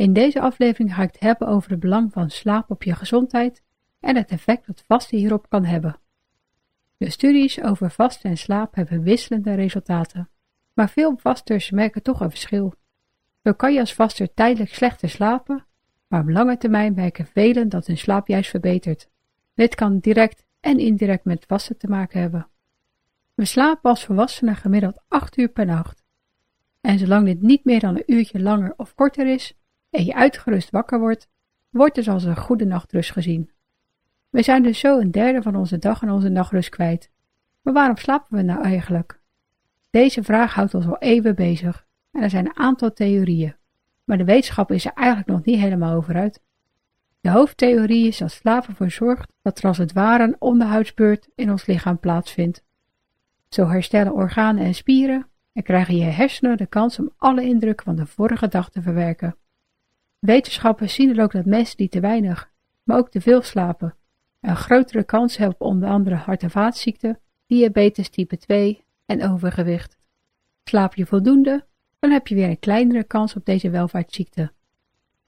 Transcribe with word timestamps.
In 0.00 0.12
deze 0.12 0.40
aflevering 0.40 0.94
ga 0.94 1.02
ik 1.02 1.12
het 1.12 1.20
hebben 1.20 1.48
over 1.48 1.70
het 1.70 1.80
belang 1.80 2.12
van 2.12 2.30
slaap 2.30 2.70
op 2.70 2.82
je 2.82 2.94
gezondheid 2.94 3.62
en 4.00 4.16
het 4.16 4.30
effect 4.30 4.66
dat 4.66 4.84
vasten 4.86 5.18
hierop 5.18 5.48
kan 5.48 5.64
hebben. 5.64 6.00
De 6.96 7.10
studies 7.10 7.62
over 7.62 7.90
vasten 7.90 8.30
en 8.30 8.36
slaap 8.36 8.74
hebben 8.74 9.02
wisselende 9.02 9.54
resultaten, 9.54 10.28
maar 10.74 10.90
veel 10.90 11.16
vasters 11.16 11.70
merken 11.70 12.02
toch 12.02 12.20
een 12.20 12.30
verschil. 12.30 12.74
Zo 13.44 13.52
kan 13.52 13.72
je 13.72 13.80
als 13.80 13.94
vaster 13.94 14.34
tijdelijk 14.34 14.74
slechter 14.74 15.08
slapen, 15.08 15.66
maar 16.06 16.20
op 16.20 16.28
lange 16.28 16.56
termijn 16.56 16.94
merken 16.94 17.26
velen 17.26 17.68
dat 17.68 17.86
hun 17.86 17.98
slaap 17.98 18.28
juist 18.28 18.50
verbetert. 18.50 19.08
Dit 19.54 19.74
kan 19.74 19.98
direct 19.98 20.44
en 20.60 20.78
indirect 20.78 21.24
met 21.24 21.44
vasten 21.46 21.78
te 21.78 21.88
maken 21.88 22.20
hebben. 22.20 22.48
We 23.34 23.44
slapen 23.44 23.90
als 23.90 24.04
volwassenen 24.04 24.56
gemiddeld 24.56 25.00
8 25.08 25.38
uur 25.38 25.48
per 25.48 25.66
nacht. 25.66 26.04
En 26.80 26.98
zolang 26.98 27.26
dit 27.26 27.42
niet 27.42 27.64
meer 27.64 27.80
dan 27.80 27.96
een 27.96 28.12
uurtje 28.12 28.40
langer 28.40 28.74
of 28.76 28.94
korter 28.94 29.26
is 29.26 29.54
en 29.90 30.04
je 30.04 30.14
uitgerust 30.14 30.70
wakker 30.70 30.98
wordt, 30.98 31.28
wordt 31.70 31.96
het 31.96 32.08
als 32.08 32.24
een 32.24 32.36
goede 32.36 32.64
nachtrust 32.64 33.12
gezien. 33.12 33.50
We 34.30 34.42
zijn 34.42 34.62
dus 34.62 34.78
zo 34.78 34.98
een 34.98 35.10
derde 35.10 35.42
van 35.42 35.56
onze 35.56 35.78
dag 35.78 36.02
en 36.02 36.10
onze 36.10 36.28
nachtrust 36.28 36.68
kwijt. 36.68 37.10
Maar 37.62 37.72
waarom 37.72 37.96
slapen 37.96 38.36
we 38.36 38.42
nou 38.42 38.62
eigenlijk? 38.62 39.20
Deze 39.90 40.22
vraag 40.22 40.54
houdt 40.54 40.74
ons 40.74 40.86
al 40.86 40.98
eeuwen 40.98 41.34
bezig 41.34 41.86
en 42.10 42.22
er 42.22 42.30
zijn 42.30 42.46
een 42.46 42.56
aantal 42.56 42.92
theorieën, 42.92 43.56
maar 44.04 44.18
de 44.18 44.24
wetenschap 44.24 44.70
is 44.70 44.84
er 44.84 44.92
eigenlijk 44.94 45.28
nog 45.28 45.44
niet 45.44 45.60
helemaal 45.60 45.96
over 45.96 46.16
uit. 46.16 46.42
De 47.20 47.30
hoofdtheorie 47.30 48.06
is 48.06 48.18
dat 48.18 48.30
slapen 48.30 48.68
ervoor 48.68 48.90
zorgt 48.90 49.32
dat 49.42 49.58
er 49.58 49.64
als 49.64 49.78
het 49.78 49.92
ware 49.92 50.22
een 50.22 50.36
onderhoudsbeurt 50.38 51.28
in 51.34 51.50
ons 51.50 51.66
lichaam 51.66 51.98
plaatsvindt. 51.98 52.64
Zo 53.48 53.68
herstellen 53.68 54.12
organen 54.12 54.64
en 54.64 54.74
spieren 54.74 55.26
en 55.52 55.62
krijgen 55.62 55.96
je 55.96 56.04
hersenen 56.04 56.56
de 56.56 56.66
kans 56.66 56.98
om 56.98 57.12
alle 57.16 57.42
indrukken 57.42 57.84
van 57.84 57.96
de 57.96 58.06
vorige 58.06 58.48
dag 58.48 58.70
te 58.70 58.82
verwerken. 58.82 59.36
Wetenschappers 60.20 60.94
zien 60.94 61.16
er 61.16 61.22
ook 61.22 61.32
dat 61.32 61.44
mensen 61.44 61.76
die 61.76 61.88
te 61.88 62.00
weinig, 62.00 62.50
maar 62.82 62.98
ook 62.98 63.10
te 63.10 63.20
veel 63.20 63.42
slapen, 63.42 63.94
een 64.40 64.56
grotere 64.56 65.04
kans 65.04 65.36
hebben 65.36 65.60
op 65.60 65.66
onder 65.66 65.88
andere 65.88 66.16
hart- 66.16 66.42
en 66.42 66.50
vaatziekten, 66.50 67.18
diabetes 67.46 68.08
type 68.08 68.36
2 68.36 68.84
en 69.06 69.30
overgewicht. 69.30 69.96
Slaap 70.64 70.94
je 70.94 71.06
voldoende, 71.06 71.64
dan 71.98 72.10
heb 72.10 72.26
je 72.26 72.34
weer 72.34 72.48
een 72.48 72.58
kleinere 72.58 73.04
kans 73.04 73.36
op 73.36 73.44
deze 73.44 73.70
welvaartsziekte. 73.70 74.52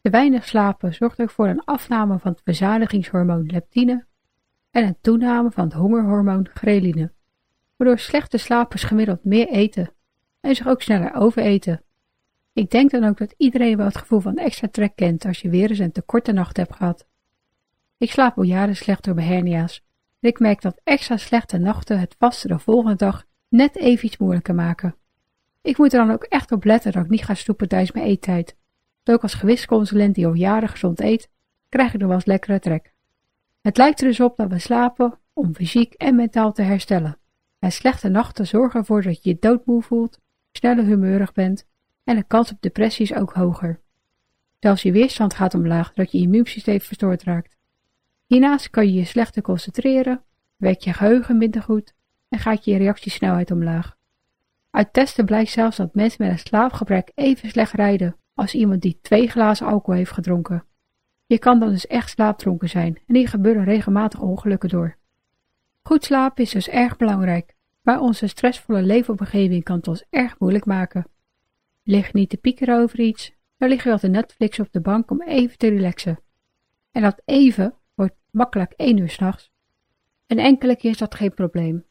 Te 0.01 0.11
weinig 0.11 0.49
slapen 0.49 0.95
zorgt 0.95 1.21
ook 1.21 1.31
voor 1.31 1.49
een 1.49 1.65
afname 1.65 2.19
van 2.19 2.33
het 2.33 2.41
verzadigingshormoon 2.45 3.47
leptine 3.47 4.05
en 4.71 4.85
een 4.85 4.97
toename 5.01 5.51
van 5.51 5.65
het 5.65 5.73
hongerhormoon 5.73 6.49
ghreline, 6.55 7.13
waardoor 7.77 7.99
slechte 7.99 8.39
slapers 8.39 8.83
gemiddeld 8.83 9.25
meer 9.25 9.49
eten 9.49 9.93
en 10.41 10.55
zich 10.55 10.67
ook 10.67 10.83
sneller 10.83 11.15
overeten. 11.15 11.83
Ik 12.55 12.71
denk 12.71 12.91
dan 12.91 13.05
ook 13.05 13.19
dat 13.19 13.35
iedereen 13.37 13.77
wel 13.77 13.87
het 13.87 13.97
gevoel 13.97 14.21
van 14.21 14.37
extra 14.37 14.69
trek 14.69 14.97
kent 14.97 15.25
als 15.25 15.41
je 15.41 15.49
weer 15.49 15.71
eens 15.71 15.79
een 15.79 15.93
te 15.93 16.03
korte 16.03 16.33
nacht 16.33 16.57
hebt 16.57 16.75
gehad. 16.75 17.07
Ik 17.99 18.11
slaap 18.11 18.37
al 18.37 18.43
jaren 18.43 18.77
slecht 18.77 19.05
door 19.05 19.15
mijn 19.15 19.29
hernia's 19.29 19.85
en 20.21 20.29
ik 20.29 20.39
merk 20.39 20.61
dat 20.61 20.81
extra 20.85 21.17
slechte 21.17 21.59
nachten 21.59 22.01
het 22.01 22.15
vasten 22.19 22.49
de 22.49 22.59
volgende 22.59 22.97
dag 22.97 23.25
net 23.49 23.77
even 23.77 24.07
iets 24.07 24.17
moeilijker 24.17 24.55
maken. 24.55 24.97
Ik 25.63 25.79
moet 25.79 25.93
er 25.93 26.07
dan 26.07 26.15
ook 26.15 26.25
echt 26.25 26.53
op 26.53 26.65
letten 26.65 26.93
dat 26.93 27.05
ik 27.05 27.11
niet 27.11 27.25
ga 27.25 27.35
stoepen 27.35 27.69
tijdens 27.69 27.93
mijn 27.93 28.07
eettijd. 28.07 28.57
ook 29.05 29.23
als 29.23 29.35
gewichtsconsulent 29.35 30.15
die 30.15 30.27
al 30.27 30.35
jaren 30.35 30.69
gezond 30.69 31.01
eet, 31.01 31.31
krijg 31.69 31.95
ik 31.95 31.99
nog 31.99 32.09
wel 32.09 32.17
eens 32.17 32.27
lekkere 32.27 32.59
trek. 32.59 32.95
Het 33.61 33.77
lijkt 33.77 34.01
er 34.01 34.07
dus 34.07 34.21
op 34.21 34.37
dat 34.37 34.49
we 34.49 34.59
slapen 34.59 35.19
om 35.33 35.55
fysiek 35.55 35.95
en 35.95 36.15
mentaal 36.15 36.53
te 36.53 36.63
herstellen. 36.63 37.19
En 37.59 37.73
slechte 37.73 38.09
nachten 38.09 38.47
zorgen 38.47 38.81
ervoor 38.81 39.03
dat 39.03 39.23
je 39.23 39.31
je 39.31 39.37
doodmoe 39.41 39.83
voelt, 39.83 40.19
sneller 40.53 40.85
humeurig 40.85 41.33
bent 41.33 41.71
en 42.05 42.17
de 42.17 42.25
kans 42.25 42.51
op 42.51 42.57
depressie 42.61 43.05
is 43.05 43.15
ook 43.15 43.33
hoger. 43.33 43.81
Zelfs 44.59 44.83
je 44.83 44.93
weerstand 44.93 45.35
gaat 45.35 45.55
omlaag 45.55 45.87
doordat 45.87 46.13
je 46.13 46.19
immuunsysteem 46.19 46.81
verstoord 46.81 47.23
raakt. 47.23 47.57
Hiernaast 48.27 48.71
kan 48.71 48.87
je 48.87 48.93
je 48.93 49.05
slechter 49.05 49.43
concentreren, 49.43 50.23
werkt 50.57 50.85
je 50.85 50.93
geheugen 50.93 51.39
minder 51.39 51.63
goed 51.63 51.95
en 52.29 52.39
gaat 52.39 52.65
je 52.65 52.77
reactiesnelheid 52.77 53.51
omlaag. 53.51 53.97
Uit 54.71 54.93
testen 54.93 55.25
blijkt 55.25 55.51
zelfs 55.51 55.77
dat 55.77 55.95
mensen 55.95 56.25
met 56.25 56.33
een 56.33 56.39
slaapgebrek 56.39 57.13
even 57.15 57.49
slecht 57.49 57.73
rijden 57.73 58.17
als 58.35 58.55
iemand 58.55 58.83
die 58.83 58.99
twee 59.03 59.29
glazen 59.29 59.67
alcohol 59.67 59.95
heeft 59.95 60.13
gedronken. 60.13 60.65
Je 61.27 61.39
kan 61.39 61.61
dan 61.61 61.71
dus 61.71 61.87
echt 61.87 62.11
slaapdronken 62.11 62.69
zijn 62.69 62.99
en 63.07 63.15
hier 63.15 63.29
gebeuren 63.29 63.65
regelmatig 63.65 64.21
ongelukken 64.21 64.69
door. 64.69 64.97
Goed 65.83 66.05
slapen 66.05 66.45
is 66.45 66.51
dus 66.51 66.69
erg 66.69 66.97
belangrijk, 66.97 67.55
maar 67.83 68.01
onze 68.01 68.27
stressvolle 68.27 68.83
leefomgeving 68.83 69.65
kan 69.65 69.77
het 69.77 69.89
ons 69.89 70.05
erg 70.11 70.39
moeilijk 70.39 70.65
maken. 70.65 71.07
Lig 71.85 72.13
niet 72.13 72.31
te 72.31 72.37
piekeren 72.37 72.81
over 72.81 73.01
iets, 73.01 73.33
dan 73.57 73.69
lig 73.69 73.83
je 73.83 73.89
wel 73.89 73.99
te 73.99 74.09
Netflix 74.09 74.59
op 74.61 74.73
de 74.73 74.81
bank 74.81 75.11
om 75.11 75.23
even 75.23 75.59
te 75.59 75.69
relaxen. 75.69 76.21
En 76.91 77.03
dat 77.03 77.23
even 77.25 77.75
wordt 77.95 78.15
makkelijk 78.31 78.73
één 78.77 78.97
uur 78.97 79.11
s'nachts. 79.11 79.51
En 80.27 80.39
enkele 80.39 80.77
keer 80.77 80.91
is 80.91 80.99
dat 80.99 81.15
geen 81.15 81.35
probleem. 81.35 81.85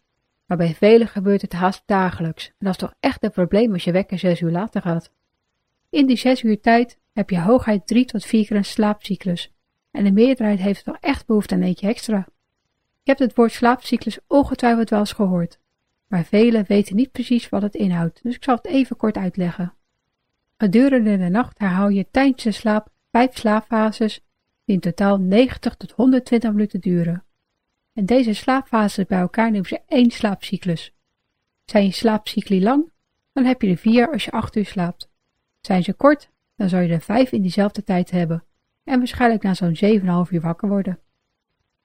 Maar 0.46 0.58
bij 0.58 0.76
velen 0.76 1.08
gebeurt 1.08 1.42
het 1.42 1.54
haast 1.54 1.84
dagelijks. 1.86 2.48
En 2.48 2.54
dat 2.58 2.70
is 2.70 2.78
toch 2.78 2.94
echt 3.00 3.24
een 3.24 3.32
probleem 3.32 3.74
als 3.74 3.84
je 3.84 3.92
wekker 3.92 4.20
zes 4.20 4.42
uur 4.42 4.52
later 4.52 4.82
gaat. 4.82 5.12
In 5.90 6.06
die 6.06 6.18
zes 6.18 6.44
uur 6.44 6.62
tijd 6.62 7.00
heb 7.14 7.30
je 7.30 7.40
hooguit 7.40 7.88
drie 7.88 8.06
tot 8.06 8.26
vier 8.26 8.46
keer 8.46 8.58
een 8.58 8.66
slaapcyclus. 8.66 9.54
En 9.92 10.04
de 10.04 10.12
meerderheid 10.12 10.60
heeft 10.60 10.84
toch 10.84 10.98
echt 11.00 11.26
behoefte 11.26 11.56
aan 11.56 11.62
eentje 11.62 11.88
extra. 11.88 12.28
Je 13.04 13.12
hebt 13.12 13.20
het 13.20 13.36
woord 13.36 13.52
slaapcyclus 13.52 14.20
ongetwijfeld 14.28 14.90
wel 14.90 15.00
eens 15.00 15.14
gehoord. 15.14 15.60
Maar 16.08 16.26
velen 16.26 16.66
weten 16.68 16.96
niet 16.96 17.12
precies 17.12 17.50
wat 17.50 17.62
het 17.62 17.76
inhoudt, 17.76 18.24
dus 18.24 18.36
ik 18.36 18.44
zal 18.44 18.56
het 18.56 18.66
even 18.66 18.96
kort 18.96 19.18
uitleggen. 19.18 19.74
Gedurende 20.62 21.18
de 21.18 21.30
nacht 21.30 21.60
herhaal 21.60 21.90
je 21.90 22.08
tijdens 22.12 22.44
de 22.44 22.52
slaap 22.52 22.88
vijf 23.12 23.38
slaapfases 23.38 24.26
die 24.66 24.76
in 24.76 24.80
totaal 24.80 25.20
90 25.20 25.76
tot 25.76 25.92
120 25.92 26.52
minuten 26.52 26.80
duren. 26.80 27.24
En 27.94 28.06
deze 28.06 28.34
slaapfases 28.34 29.06
bij 29.06 29.20
elkaar 29.20 29.52
nemen 29.52 29.68
ze 29.68 29.82
één 29.88 30.12
slaapcyclus. 30.12 30.94
Zijn 31.66 31.86
je 31.86 31.92
slaapcycli 31.92 32.64
lang, 32.64 32.92
dan 33.34 33.46
heb 33.46 33.62
je 33.62 33.70
er 33.70 33.78
vier 33.78 34.12
als 34.12 34.26
je 34.26 34.32
acht 34.32 34.56
uur 34.56 34.66
slaapt. 34.66 35.10
Zijn 35.62 35.84
ze 35.84 35.94
kort, 35.94 36.30
dan 36.56 36.70
zou 36.70 36.84
je 36.84 36.94
er 36.94 37.02
vijf 37.02 37.32
in 37.32 37.42
diezelfde 37.42 37.84
tijd 37.84 38.12
hebben 38.12 38.44
en 38.84 38.98
waarschijnlijk 38.98 39.44
na 39.44 39.54
zo'n 39.54 39.76
7,5 40.26 40.32
uur 40.32 40.42
wakker 40.42 40.70
worden. 40.70 41.00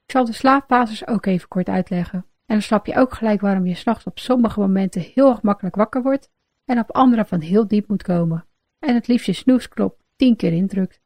Ik 0.05 0.11
zal 0.11 0.25
de 0.25 0.33
slaapfases 0.33 1.07
ook 1.07 1.27
even 1.27 1.49
kort 1.49 1.69
uitleggen. 1.69 2.19
En 2.19 2.55
dan 2.55 2.63
snap 2.63 2.87
je 2.87 2.97
ook 2.97 3.15
gelijk 3.15 3.41
waarom 3.41 3.67
je 3.67 3.75
s'nachts 3.75 4.05
op 4.05 4.19
sommige 4.19 4.61
momenten 4.61 5.01
heel 5.01 5.31
erg 5.31 5.43
makkelijk 5.43 5.77
wakker 5.77 6.03
wordt 6.03 6.31
en 6.65 6.79
op 6.79 6.91
andere 6.91 7.25
van 7.25 7.41
heel 7.41 7.67
diep 7.67 7.89
moet 7.89 8.03
komen. 8.03 8.45
En 8.79 8.95
het 8.95 9.07
liefst 9.07 9.27
je 9.27 9.33
snoesknop 9.33 10.03
tien 10.17 10.37
keer 10.37 10.53
indrukt. 10.53 11.01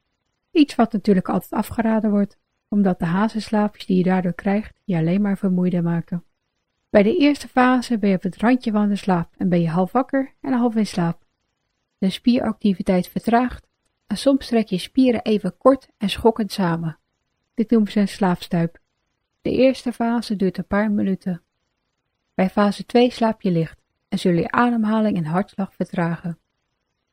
Iets 0.51 0.75
wat 0.75 0.93
natuurlijk 0.93 1.29
altijd 1.29 1.53
afgeraden 1.53 2.11
wordt, 2.11 2.39
omdat 2.69 2.99
de 2.99 3.05
hazenslaapjes 3.05 3.87
die 3.87 3.97
je 3.97 4.03
daardoor 4.03 4.33
krijgt 4.33 4.81
je 4.85 4.97
alleen 4.97 5.23
maar 5.23 5.39
vermoeider 5.39 5.83
maken. 5.83 6.25
Bij 6.91 7.03
de 7.03 7.17
eerste 7.17 7.49
fase 7.49 7.99
ben 7.99 8.11
je 8.11 8.17
op 8.17 8.23
het 8.23 8.37
randje 8.37 8.71
van 8.71 8.89
de 8.89 8.97
slaap 8.97 9.35
en 9.37 9.49
ben 9.49 9.61
je 9.61 9.69
half 9.69 9.93
wakker 9.93 10.35
en 10.41 10.53
half 10.53 10.77
in 10.77 10.87
slaap. 10.87 11.25
De 11.99 12.11
spieractiviteit 12.11 13.09
vertraagt 13.09 13.69
en 14.07 14.17
soms 14.17 14.47
trek 14.47 14.69
je 14.69 14.79
spieren 14.79 15.23
even 15.23 15.57
kort 15.57 15.89
en 15.99 16.11
schokkend 16.11 16.53
samen. 16.53 16.99
Dit 17.55 17.71
noemen 17.71 17.93
ze 17.93 18.01
een 18.01 18.09
slaapstuip. 18.09 18.79
De 19.43 19.51
eerste 19.51 19.93
fase 19.93 20.37
duurt 20.37 20.59
een 20.59 20.67
paar 20.67 20.91
minuten. 20.91 21.43
Bij 22.35 22.51
fase 22.51 22.87
2 22.87 23.11
slaap 23.11 23.43
je 23.43 23.51
licht 23.51 23.83
en 24.09 24.19
zullen 24.19 24.41
je 24.41 24.51
ademhaling 24.51 25.17
en 25.17 25.25
hartslag 25.25 25.75
vertragen. 25.75 26.40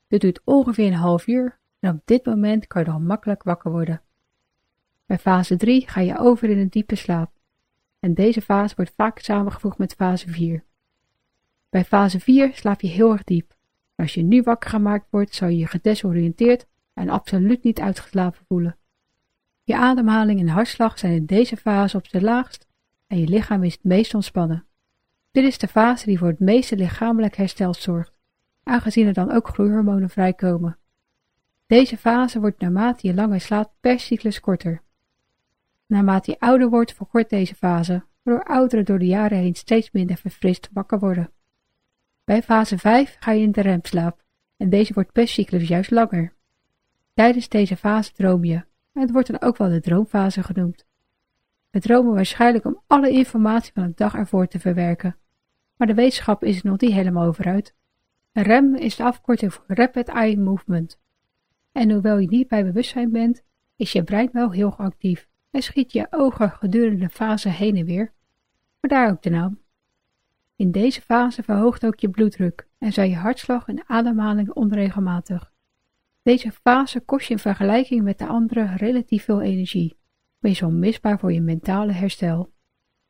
Dit 0.08 0.22
duurt 0.22 0.42
ongeveer 0.44 0.88
een 0.88 0.94
half 0.94 1.28
uur 1.28 1.60
en 1.80 1.94
op 1.94 2.02
dit 2.06 2.26
moment 2.26 2.68
kan 2.68 2.82
je 2.82 2.90
dan 2.90 3.06
makkelijk 3.06 3.44
wakker 3.44 3.72
worden. 3.72 4.02
Bij 5.06 5.18
fase 5.18 5.56
3 5.56 5.88
ga 5.88 6.02
je 6.02 6.18
over 6.18 6.50
in 6.50 6.58
een 6.58 6.70
diepe 6.70 6.96
slaap 6.96 7.32
en 8.00 8.14
deze 8.14 8.42
fase 8.42 8.76
wordt 8.76 8.94
vaak 8.96 9.20
samengevoegd 9.20 9.78
met 9.78 9.94
fase 9.94 10.30
4. 10.30 10.64
Bij 11.70 11.86
fase 11.86 12.20
4 12.20 12.54
slaap 12.54 12.82
je 12.82 12.88
heel 12.88 13.12
erg 13.12 13.24
diep. 13.24 13.56
als 13.96 14.14
je 14.14 14.22
nu 14.22 14.42
wakker 14.42 14.70
gemaakt 14.70 15.08
wordt, 15.10 15.36
zou 15.36 15.52
je 15.52 15.58
je 15.58 15.68
gedesoriënteerd 15.68 16.68
en 16.94 17.10
absoluut 17.10 17.64
niet 17.64 17.80
uitgeslapen 17.80 18.46
voelen. 18.48 18.78
Je 19.64 19.78
ademhaling 19.78 20.40
en 20.40 20.48
hartslag 20.48 21.00
zijn 21.00 21.14
in 21.14 21.26
deze 21.26 21.58
fase 21.58 21.98
op 21.98 22.08
zijn 22.08 22.24
laagst 22.24 22.68
en 23.08 23.20
je 23.20 23.28
lichaam 23.28 23.64
is 23.64 23.74
het 23.74 23.84
meest 23.84 24.14
ontspannen. 24.14 24.66
Dit 25.32 25.44
is 25.46 25.58
de 25.58 25.68
fase 25.68 26.06
die 26.06 26.18
voor 26.18 26.28
het 26.28 26.40
meeste 26.40 26.76
lichamelijk 26.76 27.36
herstel 27.36 27.74
zorgt, 27.74 28.17
aangezien 28.68 29.08
er 29.08 29.14
dan 29.14 29.32
ook 29.32 29.48
groeihormonen 29.48 30.10
vrijkomen. 30.10 30.78
Deze 31.66 31.98
fase 31.98 32.40
wordt 32.40 32.62
naarmate 32.62 33.08
je 33.08 33.14
langer 33.14 33.42
slaapt 33.42 33.72
per 33.80 34.00
cyclus 34.00 34.40
korter. 34.40 34.82
Naarmate 35.86 36.32
je 36.32 36.40
ouder 36.40 36.70
wordt 36.70 36.94
verkort 36.94 37.30
deze 37.30 37.56
fase, 37.56 38.04
waardoor 38.24 38.44
ouderen 38.44 38.86
door 38.86 39.00
de 39.00 39.06
jaren 39.06 39.38
heen 39.38 39.56
steeds 39.56 39.92
minder 39.92 40.18
verfrist 40.18 40.70
wakker 40.74 41.00
worden. 41.00 41.32
Bij 42.24 42.44
fase 42.44 42.78
5 42.78 43.18
ga 43.20 43.32
je 43.32 43.42
in 43.42 43.52
de 43.52 43.62
remslaap 43.62 44.24
en 44.58 44.70
deze 44.70 44.94
wordt 44.94 45.12
per 45.12 45.28
cyclus 45.28 45.68
juist 45.68 45.92
langer. 45.92 46.34
Tijdens 47.14 47.50
deze 47.50 47.78
fase 47.78 48.14
droom 48.14 48.44
je, 48.44 48.56
en 48.94 49.02
het 49.02 49.12
wordt 49.12 49.28
dan 49.28 49.42
ook 49.42 49.58
wel 49.58 49.70
de 49.70 49.82
droomfase 49.82 50.44
genoemd. 50.44 50.86
We 51.70 51.80
dromen 51.80 52.14
waarschijnlijk 52.14 52.66
om 52.66 52.82
alle 52.88 53.10
informatie 53.10 53.72
van 53.74 53.88
de 53.88 53.94
dag 53.96 54.14
ervoor 54.14 54.48
te 54.48 54.60
verwerken, 54.60 55.18
maar 55.76 55.88
de 55.88 55.94
wetenschap 55.94 56.44
is 56.44 56.58
er 56.58 56.70
nog 56.70 56.80
niet 56.80 56.92
helemaal 56.92 57.28
over 57.28 57.46
uit. 57.46 57.76
REM 58.42 58.76
is 58.76 58.96
de 58.96 59.04
afkorting 59.04 59.54
voor 59.54 59.64
Rapid 59.68 60.08
Eye 60.08 60.38
Movement. 60.38 61.00
En 61.72 61.92
hoewel 61.92 62.18
je 62.18 62.28
niet 62.28 62.48
bij 62.48 62.64
bewustzijn 62.64 63.12
bent, 63.12 63.44
is 63.76 63.92
je 63.92 64.04
brein 64.04 64.30
wel 64.32 64.52
heel 64.52 64.76
actief 64.76 65.28
en 65.52 65.62
schiet 65.62 65.92
je 65.92 66.08
ogen 66.10 66.52
gedurende 66.52 67.00
de 67.00 67.10
fase 67.10 67.50
heen 67.50 67.76
en 67.76 67.86
weer, 67.86 68.14
maar 68.80 68.92
daar 68.92 69.12
ook 69.12 69.22
de 69.22 69.30
naam. 69.30 69.60
In 70.56 70.72
deze 70.72 71.02
fase 71.02 71.44
verhoogt 71.44 71.86
ook 71.86 72.00
je 72.00 72.10
bloeddruk 72.10 72.68
en 72.78 72.94
zijn 72.94 73.10
je 73.10 73.16
hartslag 73.16 73.68
en 73.68 73.84
ademhaling 73.88 74.50
onregelmatig. 74.50 75.52
Deze 76.22 76.52
fase 76.52 77.00
kost 77.00 77.28
je 77.28 77.34
in 77.34 77.40
vergelijking 77.40 78.04
met 78.04 78.18
de 78.18 78.28
andere 78.28 78.76
relatief 78.76 79.24
veel 79.24 79.42
energie, 79.42 79.98
is 80.42 80.62
onmisbaar 80.62 81.20
voor 81.20 81.34
je 81.34 81.42
mentale 81.42 81.92
herstel. 81.92 82.52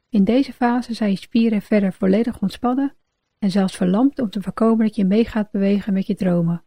In 0.09 0.23
deze 0.23 0.53
fase 0.53 0.93
zijn 0.93 1.09
je 1.09 1.17
spieren 1.17 1.61
verder 1.61 1.93
volledig 1.93 2.41
ontspannen 2.41 2.95
en 3.39 3.51
zelfs 3.51 3.75
verlamd 3.75 4.19
om 4.19 4.29
te 4.29 4.41
voorkomen 4.41 4.85
dat 4.85 4.95
je 4.95 5.05
mee 5.05 5.25
gaat 5.25 5.51
bewegen 5.51 5.93
met 5.93 6.07
je 6.07 6.15
dromen. 6.15 6.63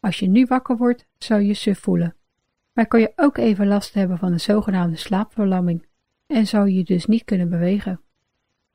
Als 0.00 0.18
je 0.18 0.28
nu 0.28 0.46
wakker 0.46 0.76
wordt, 0.76 1.06
zou 1.18 1.42
je 1.42 1.54
suf 1.54 1.78
voelen. 1.78 2.16
Maar 2.72 2.86
kan 2.86 3.00
je 3.00 3.12
ook 3.16 3.36
even 3.36 3.66
last 3.66 3.94
hebben 3.94 4.18
van 4.18 4.32
de 4.32 4.38
zogenaamde 4.38 4.96
slaapverlamming 4.96 5.86
en 6.26 6.46
zou 6.46 6.70
je 6.70 6.84
dus 6.84 7.06
niet 7.06 7.24
kunnen 7.24 7.48
bewegen. 7.48 8.00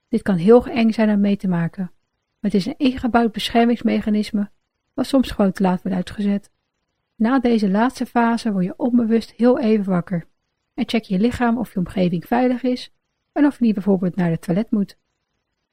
Dit 0.07 0.21
kan 0.21 0.35
heel 0.35 0.65
eng 0.65 0.91
zijn 0.91 1.09
om 1.09 1.19
mee 1.19 1.37
te 1.37 1.47
maken, 1.47 1.91
maar 2.39 2.51
het 2.51 2.53
is 2.53 2.65
een 2.65 2.77
ingebouwd 2.77 3.31
beschermingsmechanisme 3.31 4.51
wat 4.93 5.05
soms 5.05 5.31
gewoon 5.31 5.51
te 5.51 5.63
laat 5.63 5.81
wordt 5.81 5.97
uitgezet. 5.97 6.51
Na 7.15 7.39
deze 7.39 7.69
laatste 7.69 8.05
fase 8.05 8.51
word 8.51 8.65
je 8.65 8.77
onbewust 8.77 9.31
heel 9.31 9.59
even 9.59 9.85
wakker 9.85 10.27
en 10.73 10.89
check 10.89 11.03
je 11.03 11.19
lichaam 11.19 11.57
of 11.57 11.73
je 11.73 11.79
omgeving 11.79 12.25
veilig 12.25 12.63
is 12.63 12.93
en 13.31 13.45
of 13.45 13.57
je 13.59 13.65
niet 13.65 13.73
bijvoorbeeld 13.73 14.15
naar 14.15 14.29
het 14.29 14.41
toilet 14.41 14.71
moet. 14.71 14.97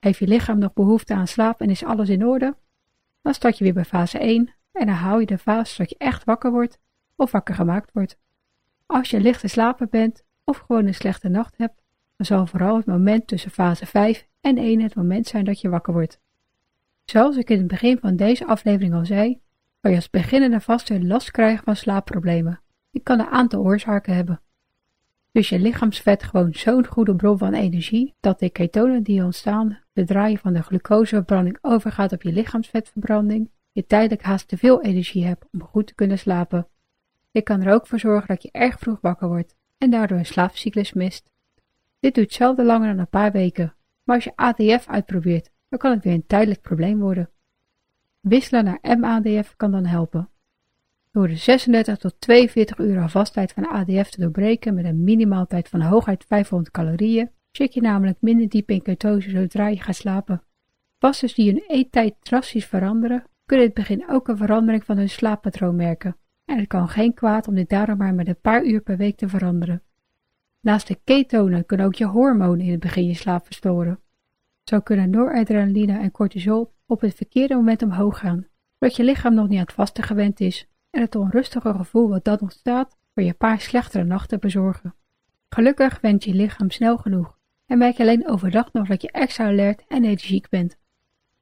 Heeft 0.01 0.19
je 0.19 0.27
lichaam 0.27 0.59
nog 0.59 0.73
behoefte 0.73 1.15
aan 1.15 1.27
slaap 1.27 1.61
en 1.61 1.71
is 1.71 1.85
alles 1.85 2.09
in 2.09 2.27
orde? 2.27 2.57
Dan 3.23 3.35
start 3.35 3.59
je 3.59 3.65
weer 3.65 3.73
bij 3.73 3.85
fase 3.85 4.19
1 4.19 4.55
en 4.73 4.87
dan 4.87 4.95
hou 4.95 5.21
je 5.21 5.27
de 5.27 5.39
fase 5.39 5.75
zodat 5.75 5.91
je 5.91 5.99
echt 5.99 6.25
wakker 6.25 6.51
wordt 6.51 6.79
of 7.17 7.31
wakker 7.31 7.55
gemaakt 7.55 7.93
wordt. 7.93 8.19
Als 8.87 9.11
je 9.11 9.21
licht 9.21 9.41
te 9.41 9.49
slapen 9.49 9.89
bent 9.91 10.25
of 10.45 10.59
gewoon 10.59 10.87
een 10.87 10.95
slechte 10.95 11.29
nacht 11.29 11.57
hebt, 11.57 11.83
dan 12.17 12.27
zal 12.27 12.47
vooral 12.47 12.77
het 12.77 12.87
moment 12.87 13.27
tussen 13.27 13.51
fase 13.51 13.87
5 13.87 14.29
en 14.41 14.59
1 14.59 14.81
het 14.81 14.95
moment 14.95 15.27
zijn 15.27 15.45
dat 15.45 15.61
je 15.61 15.69
wakker 15.69 15.93
wordt. 15.93 16.21
Zoals 17.05 17.37
ik 17.37 17.51
in 17.51 17.59
het 17.59 17.67
begin 17.67 17.99
van 17.99 18.17
deze 18.17 18.47
aflevering 18.47 18.95
al 18.95 19.07
zei, 19.07 19.41
kan 19.81 19.91
je 19.91 19.97
als 19.97 20.11
beginnende 20.11 20.61
vaste 20.61 21.05
last 21.05 21.31
krijgen 21.31 21.65
van 21.65 21.77
slaapproblemen. 21.77 22.61
Je 22.91 23.01
kan 23.01 23.21
een 23.21 23.27
aantal 23.27 23.63
oorzaken 23.63 24.15
hebben. 24.15 24.41
Dus 25.33 25.49
je 25.49 25.59
lichaamsvet 25.59 26.23
gewoon 26.23 26.55
zo'n 26.55 26.87
goede 26.87 27.17
bron 27.17 27.39
van 27.39 27.55
energie 27.55 28.15
dat 28.21 28.39
de 28.39 28.51
ketonen 28.51 29.03
die 29.03 29.25
ontstaan, 29.25 29.79
de 29.93 30.05
draaien 30.05 30.39
van 30.39 30.53
de 30.53 30.63
glucoseverbranding 30.63 31.59
overgaat 31.61 32.13
op 32.13 32.23
je 32.23 32.33
lichaamsvetverbranding, 32.33 33.51
je 33.73 33.87
tijdelijk 33.87 34.23
haast 34.23 34.49
te 34.49 34.57
veel 34.57 34.83
energie 34.83 35.25
hebt 35.25 35.47
om 35.53 35.63
goed 35.63 35.87
te 35.87 35.95
kunnen 35.95 36.19
slapen. 36.19 36.69
Dit 37.33 37.45
kan 37.45 37.63
er 37.63 37.73
ook 37.73 37.87
voor 37.87 37.99
zorgen 37.99 38.29
dat 38.29 38.43
je 38.43 38.49
erg 38.53 38.79
vroeg 38.79 39.01
wakker 39.01 39.29
wordt 39.29 39.57
en 39.79 39.91
daardoor 39.91 40.19
een 40.19 40.27
slaapcyclus 40.27 40.93
mist. 40.93 41.31
Dit 42.01 42.15
duurt 42.15 42.33
zelden 42.33 42.65
langer 42.65 42.89
dan 42.89 42.99
een 42.99 43.09
paar 43.09 43.33
weken, 43.33 43.75
maar 44.05 44.15
als 44.17 44.25
je 44.25 44.37
ADF 44.37 44.89
uitprobeert, 44.89 45.51
dan 45.69 45.79
kan 45.79 45.91
het 45.91 46.05
weer 46.05 46.15
een 46.15 46.27
tijdelijk 46.27 46.61
probleem 46.61 46.99
worden. 46.99 47.31
Wisselen 48.21 48.65
naar 48.65 48.99
MADF 48.99 49.57
kan 49.57 49.71
dan 49.71 49.87
helpen. 49.87 50.29
Door 51.13 51.29
de 51.29 51.37
36 51.37 51.97
tot 51.97 52.15
42 52.19 52.79
uur 52.79 53.09
vasttijd 53.09 53.53
van 53.53 53.69
ADF 53.69 54.11
te 54.11 54.21
doorbreken 54.21 54.75
met 54.75 54.85
een 54.85 55.05
minimaaltijd 55.05 55.69
van 55.69 55.81
hooguit 55.81 56.25
500 56.25 56.71
calorieën, 56.71 57.31
zit 57.53 57.75
je 57.75 57.81
namelijk 57.81 58.17
minder 58.21 58.49
diep 58.49 58.71
in 58.71 58.83
ketose 58.83 59.31
zodra 59.31 59.69
je 59.69 59.81
gaat 59.81 59.95
slapen. 59.95 60.43
Vasters 60.99 61.35
die 61.35 61.51
hun 61.51 61.65
eettijd 61.67 62.15
drastisch 62.21 62.67
veranderen, 62.67 63.25
kunnen 63.47 63.67
in 63.67 63.73
het 63.75 63.81
begin 63.87 64.11
ook 64.11 64.29
een 64.29 64.37
verandering 64.37 64.85
van 64.85 64.97
hun 64.97 65.09
slaappatroon 65.09 65.77
merken. 65.77 66.17
En 66.45 66.59
het 66.59 66.67
kan 66.67 66.89
geen 66.89 67.15
kwaad 67.15 67.49
om 67.49 67.55
dit 67.55 67.69
daarom 67.69 67.99
maar 67.99 68.15
met 68.15 68.29
een 68.29 68.41
paar 68.41 68.65
uur 68.65 68.81
per 68.81 68.97
week 68.97 69.17
te 69.17 69.29
veranderen. 69.29 69.83
Naast 70.61 70.87
de 70.87 70.99
ketonen 71.05 71.67
kunnen 71.67 71.87
ook 71.87 71.95
je 71.95 72.05
hormonen 72.05 72.65
in 72.65 72.71
het 72.71 72.81
begin 72.81 73.07
je 73.07 73.15
slaap 73.15 73.45
verstoren. 73.45 74.01
Zo 74.65 74.81
kunnen 74.81 75.11
noradrenaline 75.11 75.99
en 75.99 76.11
cortisol 76.11 76.73
op 76.87 77.01
het 77.01 77.15
verkeerde 77.15 77.55
moment 77.55 77.83
omhoog 77.83 78.19
gaan, 78.19 78.47
zodat 78.79 78.97
je 78.97 79.05
lichaam 79.05 79.35
nog 79.35 79.49
niet 79.49 79.59
aan 79.59 79.65
het 79.65 79.73
vasten 79.73 80.05
gewend 80.05 80.41
is 80.41 80.69
en 80.91 81.01
het 81.01 81.15
onrustige 81.15 81.75
gevoel 81.75 82.09
wat 82.09 82.25
dan 82.25 82.41
ontstaat 82.41 82.97
voor 83.15 83.23
je 83.23 83.35
paar 83.35 83.61
slechtere 83.61 84.05
nachten 84.05 84.41
bezorgen. 84.41 84.95
Gelukkig 85.49 86.01
went 86.01 86.25
je 86.25 86.35
lichaam 86.35 86.71
snel 86.71 86.97
genoeg 86.97 87.39
en 87.71 87.79
merk 87.79 88.01
alleen 88.01 88.29
overdag 88.29 88.73
nog 88.73 88.89
dat 88.89 89.03
je 89.03 89.11
extra 89.11 89.47
alert 89.47 89.85
en 89.89 90.05
energiek 90.05 90.49
bent. 90.49 90.77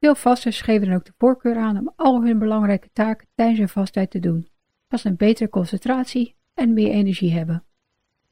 Veel 0.01 0.15
vasters 0.15 0.61
geven 0.61 0.87
dan 0.87 0.97
ook 0.97 1.05
de 1.05 1.13
voorkeur 1.19 1.57
aan 1.57 1.79
om 1.79 1.93
al 1.97 2.23
hun 2.23 2.39
belangrijke 2.39 2.89
taken 2.93 3.29
tijdens 3.35 3.59
hun 3.59 3.69
vasttijd 3.69 4.11
te 4.11 4.19
doen, 4.19 4.49
als 4.89 5.05
een 5.05 5.17
betere 5.17 5.49
concentratie 5.49 6.37
en 6.55 6.73
meer 6.73 6.91
energie 6.91 7.33
hebben. 7.33 7.65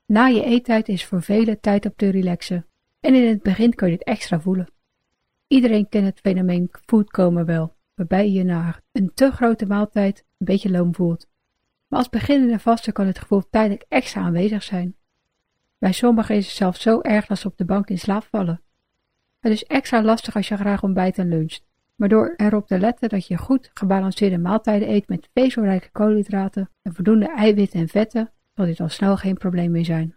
Na 0.07 0.27
je 0.27 0.45
eettijd 0.45 0.89
is 0.89 1.05
voor 1.05 1.23
velen 1.23 1.61
tijd 1.61 1.85
om 1.85 1.93
te 1.97 2.11
relaxen 2.11 2.67
en 3.01 3.15
in 3.15 3.29
het 3.29 3.43
begin 3.43 3.75
kun 3.75 3.91
je 3.91 3.97
dit 3.97 4.07
extra 4.07 4.41
voelen. 4.41 4.73
Iedereen 5.47 5.89
kent 5.89 6.07
het 6.07 6.21
fenomeen 6.21 6.71
foodcoma 6.87 7.45
wel, 7.45 7.75
waarbij 7.95 8.31
je 8.31 8.45
na 8.45 8.81
een 8.93 9.11
te 9.15 9.31
grote 9.31 9.67
maaltijd 9.67 10.25
een 10.39 10.47
beetje 10.47 10.71
loom 10.71 10.95
voelt. 10.95 11.29
Maar 11.87 11.99
als 11.99 12.09
beginnende 12.09 12.59
vaste 12.59 12.93
kan 12.93 13.07
het 13.07 13.19
gevoel 13.19 13.43
tijdelijk 13.51 13.85
extra 13.89 14.21
aanwezig 14.21 14.63
zijn. 14.63 14.96
Bij 15.79 15.93
sommigen 15.93 16.35
is 16.35 16.47
het 16.47 16.57
zelfs 16.57 16.81
zo 16.81 17.01
erg 17.01 17.27
dat 17.27 17.39
ze 17.39 17.47
op 17.47 17.57
de 17.57 17.65
bank 17.65 17.89
in 17.89 17.99
slaap 17.99 18.25
vallen. 18.25 18.63
Het 19.39 19.53
is 19.53 19.65
extra 19.65 20.03
lastig 20.03 20.37
als 20.37 20.49
je 20.49 20.57
graag 20.57 20.83
ontbijt 20.83 21.19
en 21.19 21.29
luncht, 21.29 21.67
maar 21.95 22.09
door 22.09 22.35
erop 22.37 22.67
te 22.67 22.79
letten 22.79 23.09
dat 23.09 23.27
je 23.27 23.37
goed 23.37 23.71
gebalanceerde 23.75 24.39
maaltijden 24.39 24.91
eet 24.91 25.09
met 25.09 25.29
vezelrijke 25.35 25.91
koolhydraten 25.91 26.71
en 26.83 26.95
voldoende 26.95 27.29
eiwitten 27.29 27.81
en 27.81 27.89
vetten, 27.89 28.33
zal 28.55 28.65
dit 28.65 28.81
al 28.81 28.89
snel 28.89 29.17
geen 29.17 29.37
probleem 29.37 29.71
meer 29.71 29.85
zijn. 29.85 30.17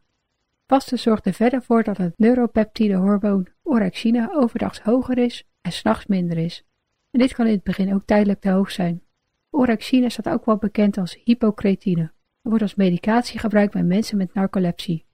Vasten 0.67 0.99
zorgt 0.99 1.25
er 1.25 1.33
verder 1.33 1.61
voor 1.61 1.83
dat 1.83 1.97
het 1.97 2.13
neuropeptidehormoon 2.17 3.47
orexine 3.63 4.29
overdag 4.35 4.79
hoger 4.79 5.17
is 5.17 5.47
en 5.61 5.71
s'nachts 5.71 6.05
minder 6.05 6.37
is. 6.37 6.65
En 7.11 7.19
dit 7.19 7.33
kan 7.33 7.45
in 7.45 7.53
het 7.53 7.63
begin 7.63 7.93
ook 7.93 8.05
tijdelijk 8.05 8.39
te 8.39 8.49
hoog 8.49 8.71
zijn. 8.71 9.03
Orexine 9.49 10.09
staat 10.09 10.29
ook 10.29 10.45
wel 10.45 10.57
bekend 10.57 10.97
als 10.97 11.19
hypocretine 11.23 12.01
en 12.41 12.49
wordt 12.49 12.61
als 12.61 12.75
medicatie 12.75 13.39
gebruikt 13.39 13.73
bij 13.73 13.83
mensen 13.83 14.17
met 14.17 14.33
narcolepsie. 14.33 15.05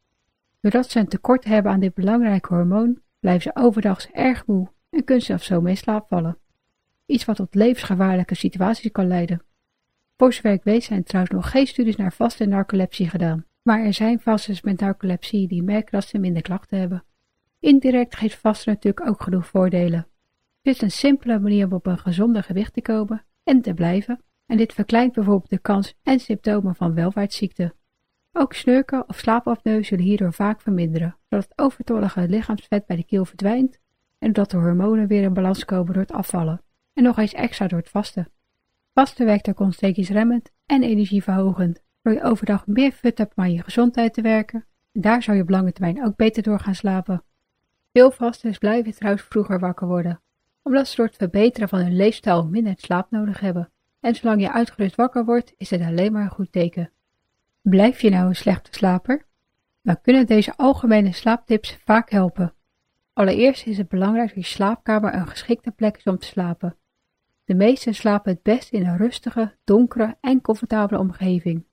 Doordat 0.65 0.89
ze 0.89 0.99
een 0.99 1.07
tekort 1.07 1.43
hebben 1.43 1.71
aan 1.71 1.79
dit 1.79 1.93
belangrijke 1.93 2.53
hormoon, 2.53 3.01
blijven 3.19 3.41
ze 3.41 3.55
overdag 3.55 4.09
erg 4.11 4.45
moe 4.45 4.71
en 4.89 5.03
kunnen 5.03 5.23
ze 5.23 5.37
zo 5.39 5.61
mee 5.61 5.75
slaap 5.75 6.07
vallen. 6.07 6.37
Iets 7.05 7.25
wat 7.25 7.35
tot 7.35 7.55
levensgevaarlijke 7.55 8.35
situaties 8.35 8.91
kan 8.91 9.07
leiden. 9.07 9.43
Voor 10.17 10.33
zover 10.33 10.51
ik 10.51 10.63
weet 10.63 10.83
zijn 10.83 11.03
trouwens 11.03 11.35
nog 11.35 11.49
geen 11.49 11.67
studies 11.67 11.95
naar 11.95 12.13
vaste 12.13 12.45
narcolepsie 12.45 13.09
gedaan, 13.09 13.45
maar 13.61 13.83
er 13.83 13.93
zijn 13.93 14.19
vasters 14.19 14.61
met 14.61 14.79
narcolepsie 14.79 15.47
die 15.47 15.63
merken 15.63 15.91
dat 15.91 16.05
ze 16.05 16.17
minder 16.17 16.41
klachten 16.41 16.79
hebben. 16.79 17.05
Indirect 17.59 18.15
geeft 18.15 18.39
vasten 18.39 18.73
natuurlijk 18.73 19.07
ook 19.07 19.21
genoeg 19.21 19.47
voordelen. 19.47 20.07
Het 20.61 20.75
is 20.75 20.81
een 20.81 20.91
simpele 20.91 21.39
manier 21.39 21.65
om 21.65 21.73
op 21.73 21.85
een 21.85 21.99
gezonde 21.99 22.43
gewicht 22.43 22.73
te 22.73 22.81
komen 22.81 23.25
en 23.43 23.61
te 23.61 23.73
blijven, 23.73 24.23
en 24.45 24.57
dit 24.57 24.73
verkleint 24.73 25.13
bijvoorbeeld 25.13 25.49
de 25.49 25.59
kans 25.59 25.95
en 26.03 26.19
symptomen 26.19 26.75
van 26.75 26.93
welvaartsziekte. 26.93 27.73
Ook 28.37 28.53
snurken 28.53 29.09
of 29.09 29.17
slaapapneu 29.17 29.83
zullen 29.83 30.03
hierdoor 30.03 30.33
vaak 30.33 30.61
verminderen, 30.61 31.17
zodat 31.29 31.45
het 31.49 31.59
overtollige 31.59 32.27
lichaamsvet 32.29 32.85
bij 32.85 32.95
de 32.95 33.03
keel 33.03 33.25
verdwijnt 33.25 33.79
en 34.19 34.33
doordat 34.33 34.51
de 34.51 34.57
hormonen 34.57 35.07
weer 35.07 35.23
in 35.23 35.33
balans 35.33 35.65
komen 35.65 35.93
door 35.93 36.01
het 36.01 36.11
afvallen, 36.11 36.61
en 36.93 37.03
nog 37.03 37.17
eens 37.17 37.33
extra 37.33 37.67
door 37.67 37.79
het 37.79 37.89
vasten. 37.89 38.29
Vasten 38.93 39.25
werkt 39.25 39.49
ook 39.49 39.59
ontstekingsremmend 39.59 40.51
en 40.65 40.83
energieverhogend, 40.83 41.81
waardoor 42.01 42.23
je 42.23 42.29
overdag 42.29 42.67
meer 42.67 42.91
fut 42.91 43.17
hebt 43.17 43.35
om 43.35 43.43
aan 43.43 43.53
je 43.53 43.63
gezondheid 43.63 44.13
te 44.13 44.21
werken, 44.21 44.65
en 44.91 45.01
daar 45.01 45.23
zou 45.23 45.37
je 45.37 45.43
op 45.43 45.49
lange 45.49 45.71
termijn 45.71 46.05
ook 46.05 46.15
beter 46.15 46.43
door 46.43 46.59
gaan 46.59 46.75
slapen. 46.75 47.23
Veel 47.93 48.11
vasters 48.11 48.57
blijven 48.57 48.93
trouwens 48.93 49.23
vroeger 49.23 49.59
wakker 49.59 49.87
worden, 49.87 50.21
omdat 50.63 50.87
ze 50.87 50.95
door 50.95 51.05
het 51.05 51.15
verbeteren 51.15 51.69
van 51.69 51.79
hun 51.79 51.95
leefstijl 51.95 52.47
minder 52.47 52.73
slaap 52.77 53.11
nodig 53.11 53.39
hebben. 53.39 53.71
En 53.99 54.15
zolang 54.15 54.41
je 54.41 54.51
uitgerust 54.51 54.95
wakker 54.95 55.25
wordt, 55.25 55.53
is 55.57 55.69
het 55.69 55.81
alleen 55.81 56.11
maar 56.11 56.23
een 56.23 56.29
goed 56.29 56.51
teken. 56.51 56.89
Blijf 57.67 58.01
je 58.01 58.09
nou 58.09 58.27
een 58.27 58.35
slechte 58.35 58.69
slaper? 58.73 59.25
Dan 59.81 60.01
kunnen 60.01 60.25
deze 60.25 60.57
algemene 60.57 61.11
slaaptips 61.11 61.77
vaak 61.83 62.09
helpen. 62.09 62.53
Allereerst 63.13 63.65
is 63.65 63.77
het 63.77 63.87
belangrijk 63.87 64.35
dat 64.35 64.43
je 64.43 64.51
slaapkamer 64.51 65.13
een 65.13 65.27
geschikte 65.27 65.71
plek 65.71 65.97
is 65.97 66.03
om 66.03 66.17
te 66.17 66.25
slapen. 66.25 66.75
De 67.43 67.55
meesten 67.55 67.95
slapen 67.95 68.31
het 68.31 68.43
best 68.43 68.71
in 68.71 68.85
een 68.85 68.97
rustige, 68.97 69.55
donkere 69.63 70.17
en 70.21 70.41
comfortabele 70.41 70.99
omgeving. 70.99 71.65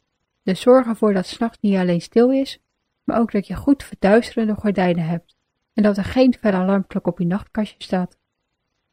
Dus 0.43 0.61
zorg 0.61 0.87
ervoor 0.87 1.13
dat 1.13 1.27
s'nachts 1.27 1.59
niet 1.61 1.77
alleen 1.77 2.01
stil 2.01 2.31
is, 2.31 2.63
maar 3.05 3.19
ook 3.19 3.33
dat 3.33 3.47
je 3.47 3.57
goed 3.57 3.85
verduisterende 3.85 4.55
gordijnen 4.55 5.05
hebt 5.05 5.37
en 5.75 5.83
dat 5.83 5.97
er 5.97 6.05
geen 6.05 6.35
felle 6.41 6.57
alarmklok 6.57 7.07
op 7.07 7.19
je 7.19 7.27
nachtkastje 7.27 7.83
staat. 7.83 8.19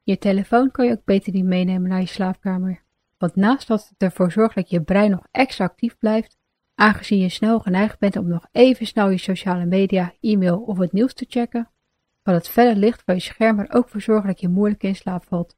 Je 0.03 0.17
telefoon 0.17 0.71
kan 0.71 0.85
je 0.85 0.91
ook 0.91 1.05
beter 1.05 1.33
niet 1.33 1.45
meenemen 1.45 1.89
naar 1.89 1.99
je 1.99 2.05
slaapkamer, 2.05 2.83
want 3.17 3.35
naast 3.35 3.67
dat 3.67 3.87
het 3.89 4.01
ervoor 4.01 4.31
zorgt 4.31 4.55
dat 4.55 4.69
je 4.69 4.81
brein 4.81 5.11
nog 5.11 5.27
extra 5.31 5.65
actief 5.65 5.97
blijft, 5.97 6.37
aangezien 6.79 7.19
je 7.19 7.29
snel 7.29 7.59
geneigd 7.59 7.99
bent 7.99 8.15
om 8.15 8.27
nog 8.27 8.47
even 8.51 8.87
snel 8.87 9.09
je 9.09 9.17
sociale 9.17 9.65
media, 9.65 10.13
e-mail 10.19 10.59
of 10.59 10.77
het 10.77 10.91
nieuws 10.91 11.13
te 11.13 11.25
checken, 11.29 11.69
kan 12.21 12.33
het 12.33 12.49
felle 12.49 12.75
licht 12.75 13.01
van 13.05 13.15
je 13.15 13.21
scherm 13.21 13.59
er 13.59 13.73
ook 13.73 13.89
voor 13.89 14.01
zorgen 14.01 14.27
dat 14.27 14.39
je 14.39 14.47
moeilijk 14.47 14.83
in 14.83 14.95
slaap 14.95 15.23
valt. 15.23 15.55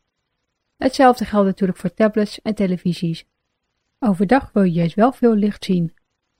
Hetzelfde 0.78 1.25
geldt 1.25 1.48
natuurlijk 1.48 1.80
voor 1.80 1.94
tablets 1.94 2.42
en 2.42 2.56
televisies. 2.56 3.25
Overdag 4.00 4.51
wil 4.54 4.63
je 4.63 4.72
juist 4.72 4.96
wel 4.96 5.12
veel 5.12 5.36
licht 5.36 5.66
zien, 5.66 5.94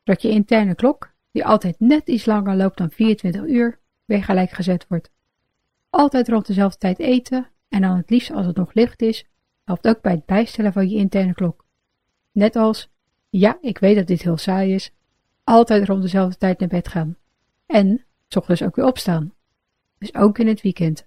zodat 0.04 0.22
je 0.22 0.30
interne 0.30 0.76
klok, 0.76 1.14
die 1.32 1.46
altijd 1.46 1.80
net 1.80 2.08
iets 2.08 2.26
langer 2.26 2.56
loopt 2.56 2.78
dan 2.78 2.92
24 2.92 3.44
uur, 3.46 3.80
weer 4.06 4.24
gelijk 4.24 4.52
gezet 4.52 4.86
wordt. 4.88 5.12
Altijd 5.90 6.30
rond 6.30 6.48
dezelfde 6.48 6.78
tijd 6.78 7.00
eten 7.00 7.48
en 7.70 7.82
dan 7.82 7.98
het 7.98 8.10
liefst 8.10 8.32
als 8.32 8.46
het 8.46 8.56
nog 8.56 8.74
licht 8.74 9.02
is, 9.02 9.26
helpt 9.64 9.88
ook 9.88 10.02
bij 10.02 10.12
het 10.12 10.26
bijstellen 10.26 10.74
van 10.74 10.90
je 10.90 10.98
interne 10.98 11.34
klok. 11.34 11.66
Net 12.32 12.56
als, 12.56 12.90
ja, 13.32 13.58
ik 13.62 13.78
weet 13.78 13.96
dat 13.96 14.08
dit 14.08 14.22
heel 14.22 14.38
saai 14.38 14.74
is, 14.74 14.92
altijd 15.44 15.88
rond 15.88 16.02
dezelfde 16.02 16.38
tijd 16.38 16.60
naar 16.60 16.70
bed 16.70 16.88
gaan. 16.88 17.18
En, 17.66 18.06
s 18.28 18.36
ochtends 18.36 18.64
ook 18.64 18.76
weer 18.76 18.86
opstaan. 18.86 19.34
Dus 19.98 20.16
ook 20.16 20.38
in 20.38 20.48
het 20.48 20.62
weekend. 20.62 21.06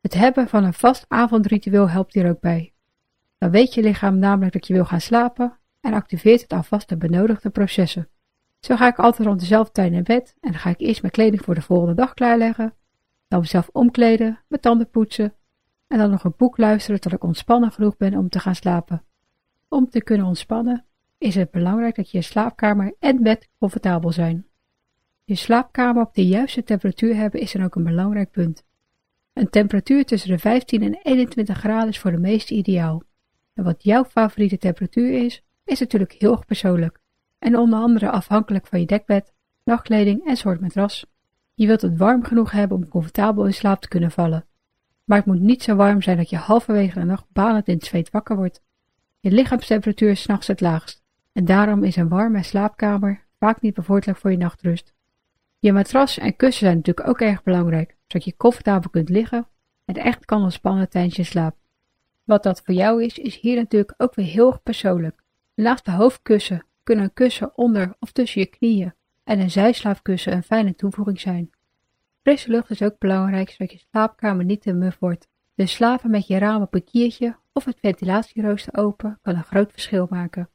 Het 0.00 0.14
hebben 0.14 0.48
van 0.48 0.64
een 0.64 0.74
vast 0.74 1.04
avondritueel 1.08 1.90
helpt 1.90 2.14
hier 2.14 2.28
ook 2.28 2.40
bij. 2.40 2.72
Dan 3.38 3.50
weet 3.50 3.74
je 3.74 3.82
lichaam 3.82 4.18
namelijk 4.18 4.52
dat 4.52 4.66
je 4.66 4.74
wil 4.74 4.84
gaan 4.84 5.00
slapen 5.00 5.58
en 5.80 5.92
activeert 5.92 6.40
het 6.40 6.52
alvast 6.52 6.88
de 6.88 6.96
benodigde 6.96 7.50
processen. 7.50 8.08
Zo 8.60 8.76
ga 8.76 8.86
ik 8.86 8.98
altijd 8.98 9.28
rond 9.28 9.40
dezelfde 9.40 9.72
tijd 9.72 9.92
naar 9.92 10.02
bed 10.02 10.34
en 10.40 10.50
dan 10.50 10.60
ga 10.60 10.70
ik 10.70 10.80
eerst 10.80 11.00
mijn 11.00 11.12
kleding 11.12 11.42
voor 11.42 11.54
de 11.54 11.62
volgende 11.62 11.94
dag 11.94 12.14
klaarleggen, 12.14 12.74
dan 13.28 13.40
mezelf 13.40 13.68
omkleden, 13.72 14.40
mijn 14.48 14.62
tanden 14.62 14.90
poetsen 14.90 15.34
en 15.86 15.98
dan 15.98 16.10
nog 16.10 16.24
een 16.24 16.34
boek 16.36 16.58
luisteren 16.58 17.00
tot 17.00 17.12
ik 17.12 17.24
ontspannen 17.24 17.72
genoeg 17.72 17.96
ben 17.96 18.14
om 18.14 18.28
te 18.28 18.38
gaan 18.38 18.54
slapen. 18.54 19.04
Om 19.68 19.90
te 19.90 20.02
kunnen 20.02 20.26
ontspannen 20.26 20.84
is 21.24 21.34
het 21.34 21.50
belangrijk 21.50 21.96
dat 21.96 22.10
je 22.10 22.22
slaapkamer 22.22 22.94
en 22.98 23.22
bed 23.22 23.48
comfortabel 23.58 24.12
zijn. 24.12 24.46
Je 25.24 25.34
slaapkamer 25.34 26.02
op 26.02 26.14
de 26.14 26.26
juiste 26.26 26.62
temperatuur 26.62 27.16
hebben 27.16 27.40
is 27.40 27.52
dan 27.52 27.64
ook 27.64 27.74
een 27.74 27.84
belangrijk 27.84 28.30
punt. 28.30 28.64
Een 29.32 29.50
temperatuur 29.50 30.04
tussen 30.04 30.30
de 30.30 30.38
15 30.38 30.82
en 30.82 30.98
21 31.02 31.58
graden 31.58 31.88
is 31.88 31.98
voor 31.98 32.10
de 32.10 32.18
meesten 32.18 32.56
ideaal. 32.56 33.02
En 33.54 33.64
wat 33.64 33.82
jouw 33.82 34.04
favoriete 34.04 34.58
temperatuur 34.58 35.24
is, 35.24 35.42
is 35.64 35.80
natuurlijk 35.80 36.12
heel 36.12 36.32
erg 36.32 36.44
persoonlijk 36.44 36.98
en 37.38 37.56
onder 37.56 37.78
andere 37.78 38.10
afhankelijk 38.10 38.66
van 38.66 38.80
je 38.80 38.86
dekbed, 38.86 39.32
nachtkleding 39.64 40.26
en 40.26 40.36
soort 40.36 40.60
matras. 40.60 41.06
Je 41.54 41.66
wilt 41.66 41.82
het 41.82 41.96
warm 41.96 42.24
genoeg 42.24 42.50
hebben 42.50 42.76
om 42.76 42.88
comfortabel 42.88 43.46
in 43.46 43.54
slaap 43.54 43.80
te 43.80 43.88
kunnen 43.88 44.10
vallen. 44.10 44.46
Maar 45.04 45.18
het 45.18 45.26
moet 45.26 45.40
niet 45.40 45.62
zo 45.62 45.74
warm 45.74 46.02
zijn 46.02 46.16
dat 46.16 46.30
je 46.30 46.36
halverwege 46.36 46.98
de 46.98 47.04
nacht 47.04 47.26
banend 47.28 47.68
in 47.68 47.74
het 47.74 47.84
zweet 47.84 48.10
wakker 48.10 48.36
wordt. 48.36 48.62
Je 49.20 49.30
lichaamstemperatuur 49.30 50.10
is 50.10 50.22
s'nachts 50.22 50.46
het 50.46 50.60
laagst 50.60 51.03
en 51.34 51.44
daarom 51.44 51.84
is 51.84 51.96
een 51.96 52.08
warme 52.08 52.42
slaapkamer 52.42 53.24
vaak 53.38 53.60
niet 53.60 53.74
bevorderlijk 53.74 54.18
voor 54.18 54.30
je 54.30 54.36
nachtrust. 54.36 54.92
Je 55.58 55.72
matras 55.72 56.18
en 56.18 56.36
kussen 56.36 56.64
zijn 56.64 56.76
natuurlijk 56.76 57.08
ook 57.08 57.20
erg 57.20 57.42
belangrijk, 57.42 57.96
zodat 58.06 58.24
je 58.24 58.36
comfortabel 58.36 58.90
kunt 58.90 59.08
liggen 59.08 59.48
en 59.84 59.94
echt 59.94 60.24
kan 60.24 60.42
ontspannen 60.42 60.88
tijdens 60.88 61.16
je 61.16 61.24
slaap. 61.24 61.56
Wat 62.24 62.42
dat 62.42 62.62
voor 62.64 62.74
jou 62.74 63.04
is, 63.04 63.18
is 63.18 63.40
hier 63.40 63.56
natuurlijk 63.56 63.94
ook 63.96 64.14
weer 64.14 64.26
heel 64.26 64.60
persoonlijk. 64.62 65.22
Naast 65.54 65.84
de 65.84 65.90
hoofdkussen 65.90 66.66
kunnen 66.82 67.04
een 67.04 67.12
kussen 67.12 67.56
onder 67.58 67.96
of 67.98 68.12
tussen 68.12 68.40
je 68.40 68.46
knieën 68.46 68.94
en 69.24 69.40
een 69.40 69.50
zijslaapkussen 69.50 70.32
een 70.32 70.42
fijne 70.42 70.74
toevoeging 70.74 71.20
zijn. 71.20 71.50
Frisse 72.22 72.50
lucht 72.50 72.70
is 72.70 72.82
ook 72.82 72.98
belangrijk 72.98 73.50
zodat 73.50 73.72
je 73.72 73.84
slaapkamer 73.90 74.44
niet 74.44 74.62
te 74.62 74.72
muf 74.72 74.96
wordt. 74.98 75.28
Dus 75.54 75.72
slapen 75.72 76.10
met 76.10 76.26
je 76.26 76.38
raam 76.38 76.62
op 76.62 76.74
een 76.74 76.84
kiertje 76.84 77.36
of 77.52 77.64
het 77.64 77.78
ventilatierooster 77.80 78.76
open 78.76 79.18
kan 79.22 79.36
een 79.36 79.44
groot 79.44 79.72
verschil 79.72 80.06
maken. 80.10 80.48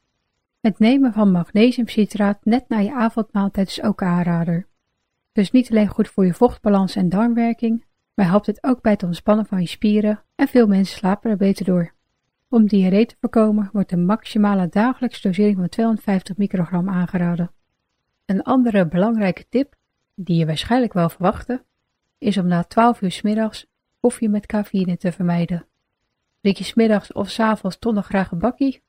Het 0.60 0.80
nemen 0.80 1.14
van 1.14 1.32
magnesiumcitraat 1.32 2.38
net 2.44 2.70
na 2.70 2.78
je 2.78 2.94
avondmaaltijd 2.94 3.68
is 3.68 3.82
ook 3.82 4.02
aanrader. 4.02 4.68
Dus 5.32 5.52
niet 5.52 5.70
alleen 5.70 5.88
goed 5.88 6.08
voor 6.08 6.26
je 6.26 6.34
vochtbalans 6.34 6.96
en 6.96 7.10
darmwerking, 7.10 7.86
maar 8.14 8.26
helpt 8.26 8.46
het 8.46 8.64
ook 8.64 8.82
bij 8.82 8.92
het 8.92 9.04
ontspannen 9.04 9.46
van 9.46 9.62
je 9.62 9.68
spieren 9.68 10.24
en 10.36 10.48
veel 10.48 10.68
mensen 10.68 10.98
slapen 10.98 11.32
er 11.32 11.38
beter 11.38 11.66
door. 11.66 11.94
Om 12.50 12.68
diarree 12.68 13.06
te 13.06 13.16
voorkomen 13.20 13.70
wordt 13.74 13.92
een 13.92 14.06
maximale 14.06 14.68
dagelijkse 14.70 15.28
dosering 15.28 15.58
van 15.58 15.70
250 15.70 16.38
microgram 16.38 16.90
aangeraden. 16.90 17.52
Een 18.26 18.44
andere 18.44 18.88
belangrijke 18.88 19.46
tip, 19.50 19.76
die 20.16 20.38
je 20.38 20.46
waarschijnlijk 20.46 20.94
wel 20.94 21.10
verwachtte, 21.10 21.64
is 22.18 22.38
om 22.38 22.48
na 22.48 22.64
12 22.64 23.02
uur 23.02 23.12
s 23.12 23.22
middags 23.22 23.68
koffie 24.00 24.30
met 24.30 24.46
cafeïne 24.46 24.98
te 24.98 25.12
vermijden. 25.12 25.68
Drink 26.42 26.58
je 26.58 26.64
smiddags 26.64 27.14
of 27.14 27.30
s 27.30 27.40
avonds 27.40 27.80
toch 27.80 27.94
nog 27.94 28.06
graag 28.06 28.32
een 28.32 28.40
bakkie? 28.40 28.82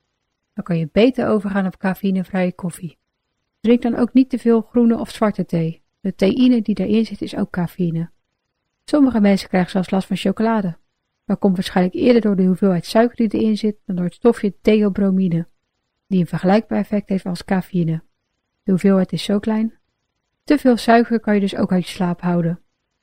Dan 0.53 0.63
kan 0.63 0.77
je 0.77 0.89
beter 0.91 1.27
overgaan 1.27 1.65
op 1.65 1.77
cafeïnevrije 1.77 2.53
koffie. 2.53 2.97
Drink 3.59 3.81
dan 3.81 3.95
ook 3.95 4.13
niet 4.13 4.29
te 4.29 4.39
veel 4.39 4.61
groene 4.61 4.99
of 4.99 5.09
zwarte 5.09 5.45
thee. 5.45 5.81
De 5.99 6.15
theïne 6.15 6.61
die 6.61 6.75
daarin 6.75 7.05
zit 7.05 7.21
is 7.21 7.35
ook 7.35 7.49
cafeïne. 7.49 8.09
Sommige 8.85 9.19
mensen 9.19 9.49
krijgen 9.49 9.71
zelfs 9.71 9.89
last 9.89 10.07
van 10.07 10.15
chocolade. 10.15 10.77
Dat 11.25 11.39
komt 11.39 11.55
waarschijnlijk 11.55 11.95
eerder 11.95 12.21
door 12.21 12.35
de 12.35 12.43
hoeveelheid 12.43 12.85
suiker 12.85 13.15
die 13.15 13.41
erin 13.41 13.57
zit 13.57 13.77
dan 13.85 13.95
door 13.95 14.05
het 14.05 14.13
stofje 14.13 14.53
theobromine, 14.61 15.47
die 16.07 16.19
een 16.19 16.27
vergelijkbaar 16.27 16.79
effect 16.79 17.09
heeft 17.09 17.25
als 17.25 17.45
cafeïne. 17.45 18.03
De 18.63 18.71
hoeveelheid 18.71 19.11
is 19.11 19.23
zo 19.23 19.39
klein. 19.39 19.77
Te 20.43 20.57
veel 20.57 20.77
suiker 20.77 21.19
kan 21.19 21.33
je 21.33 21.39
dus 21.39 21.55
ook 21.55 21.71
uit 21.71 21.87
je 21.87 21.91
slaap 21.91 22.21
houden, 22.21 22.59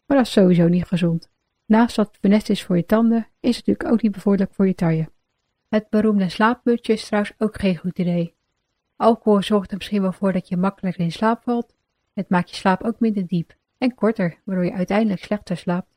maar 0.07 0.17
dat 0.17 0.27
is 0.27 0.33
sowieso 0.33 0.69
niet 0.69 0.85
gezond. 0.85 1.31
Naast 1.67 1.97
dat 1.97 2.07
het 2.07 2.17
funest 2.17 2.51
is 2.51 2.63
voor 2.63 2.77
je 2.77 2.87
tanden, 2.87 3.29
is 3.41 3.57
het 3.57 3.67
natuurlijk 3.67 3.95
ook 3.95 4.03
niet 4.03 4.13
bevorderlijk 4.13 4.55
voor 4.55 4.67
je 4.67 4.75
taille. 4.75 5.09
Het 5.69 5.89
beroemde 5.91 6.29
slaapmutje 6.29 6.93
is 6.93 7.07
trouwens 7.07 7.35
ook 7.39 7.61
geen 7.61 7.77
goed 7.77 7.99
idee. 7.99 8.35
Alcohol 8.97 9.43
zorgt 9.43 9.71
er 9.71 9.77
misschien 9.77 10.03
wel 10.03 10.13
voor 10.13 10.33
dat 10.33 10.49
je 10.49 10.57
makkelijker 10.57 11.05
in 11.05 11.13
slaap 11.13 11.43
valt. 11.43 11.75
Het 12.13 12.29
maakt 12.29 12.51
je 12.51 12.57
slaap 12.57 12.83
ook 12.83 13.01
minder 13.01 13.27
diep 13.27 13.57
en 13.79 13.95
korter, 13.95 14.41
waardoor 14.45 14.65
je 14.65 14.73
uiteindelijk 14.73 15.25
slechter 15.25 15.57
slaapt. 15.57 15.95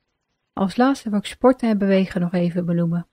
Als 0.53 0.77
laatste 0.77 1.09
wil 1.09 1.19
ik 1.19 1.25
sporten 1.25 1.69
en 1.69 1.77
bewegen 1.77 2.21
nog 2.21 2.33
even 2.33 2.65
benoemen. 2.65 3.07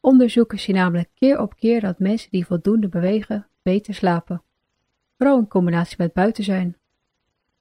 Onderzoeken 0.00 0.58
zien 0.58 0.74
namelijk 0.74 1.08
keer 1.14 1.40
op 1.40 1.56
keer 1.56 1.80
dat 1.80 1.98
mensen 1.98 2.30
die 2.30 2.46
voldoende 2.46 2.88
bewegen 2.88 3.46
beter 3.62 3.94
slapen. 3.94 4.42
Vooral 5.16 5.38
in 5.38 5.48
combinatie 5.48 5.96
met 5.98 6.12
buiten 6.12 6.44
zijn. 6.44 6.76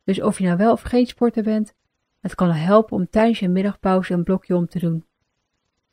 Dus 0.03 0.21
of 0.21 0.37
je 0.39 0.45
nou 0.45 0.57
wel 0.57 0.71
of 0.71 0.81
geen 0.81 1.05
sporter 1.05 1.43
bent, 1.43 1.73
het 2.19 2.35
kan 2.35 2.51
helpen 2.51 2.97
om 2.97 3.09
tijdens 3.09 3.39
je 3.39 3.47
middagpauze 3.47 4.13
een 4.13 4.23
blokje 4.23 4.55
om 4.55 4.67
te 4.67 4.79
doen. 4.79 5.05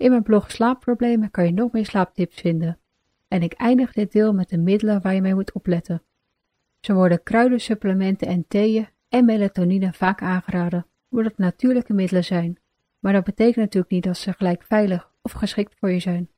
In 0.03 0.11
mijn 0.11 0.23
blog 0.23 0.51
Slaapproblemen 0.51 1.31
kan 1.31 1.45
je 1.45 1.53
nog 1.53 1.73
meer 1.73 1.87
slaaptips 1.87 2.41
vinden. 2.41 2.79
En 3.29 3.43
ik 3.43 3.53
eindig 3.53 3.93
dit 3.93 4.13
deel 4.13 4.33
met 4.33 4.49
de 4.49 4.59
middelen 4.59 5.01
waar 5.01 5.15
je 5.15 5.21
mee 5.21 5.35
moet 5.35 5.53
opletten. 5.53 6.03
Zo 6.81 6.95
worden 6.95 7.23
kruidensupplementen 7.23 8.29
en 8.29 8.45
theeën 8.49 8.89
en 9.09 9.25
melatonine 9.25 9.93
vaak 9.93 10.23
aangeraden, 10.23 10.87
omdat 11.11 11.31
het 11.31 11.39
natuurlijke 11.39 11.93
middelen 11.93 12.25
zijn 12.25 12.59
maar 13.03 13.13
dat 13.13 13.25
betekent 13.25 13.57
natuurlijk 13.57 13.93
niet 13.93 14.05
dat 14.05 14.17
ze 14.17 14.33
gelijk 14.33 14.63
veilig 14.63 15.11
of 15.23 15.33
geschikt 15.33 15.75
voor 15.79 15.91
je 15.91 16.01
zijn. 16.01 16.31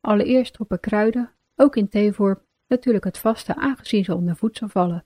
Allereerst 0.00 0.52
troppen 0.52 0.80
kruiden, 0.80 1.30
ook 1.56 1.76
in 1.76 1.88
theevorm, 1.88 2.38
natuurlijk 2.66 3.04
het 3.04 3.18
vaste 3.18 3.56
aangezien 3.56 4.04
ze 4.04 4.14
onder 4.14 4.36
voedsel 4.36 4.68
vallen. 4.68 5.04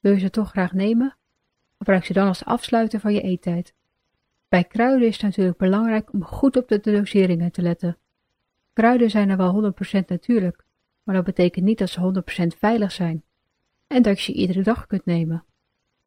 Wil 0.00 0.12
je 0.12 0.18
ze 0.18 0.30
toch 0.30 0.50
graag 0.50 0.72
nemen? 0.72 1.16
Gebruik 1.78 2.04
ze 2.04 2.12
dan 2.12 2.26
als 2.26 2.44
afsluiter 2.44 3.00
van 3.00 3.12
je 3.14 3.20
eettijd. 3.20 3.74
Bij 4.52 4.64
kruiden 4.64 5.08
is 5.08 5.14
het 5.14 5.22
natuurlijk 5.22 5.58
belangrijk 5.58 6.12
om 6.12 6.24
goed 6.24 6.56
op 6.56 6.68
de 6.68 6.80
doseringen 6.80 7.52
te 7.52 7.62
letten. 7.62 7.98
Kruiden 8.72 9.10
zijn 9.10 9.30
er 9.30 9.36
wel 9.36 9.72
100% 10.02 10.04
natuurlijk, 10.06 10.64
maar 11.02 11.14
dat 11.14 11.24
betekent 11.24 11.64
niet 11.64 11.78
dat 11.78 11.90
ze 11.90 12.22
100% 12.54 12.58
veilig 12.58 12.92
zijn 12.92 13.22
en 13.86 14.02
dat 14.02 14.18
je 14.18 14.32
ze 14.32 14.38
iedere 14.38 14.62
dag 14.62 14.86
kunt 14.86 15.04
nemen. 15.04 15.44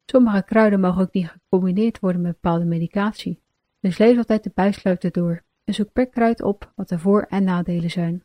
Sommige 0.04 0.42
kruiden 0.42 0.80
mogen 0.80 1.02
ook 1.02 1.12
niet 1.12 1.28
gecombineerd 1.28 2.00
worden 2.00 2.20
met 2.20 2.32
bepaalde 2.32 2.64
medicatie. 2.64 3.40
Dus 3.80 3.98
lees 3.98 4.16
altijd 4.16 4.42
de 4.42 4.52
bijsluiter 4.54 5.12
door 5.12 5.42
en 5.64 5.74
zoek 5.74 5.92
per 5.92 6.08
kruid 6.08 6.42
op 6.42 6.72
wat 6.74 6.88
de 6.88 6.98
voor- 6.98 7.26
en 7.28 7.44
nadelen 7.44 7.90
zijn. 7.90 8.22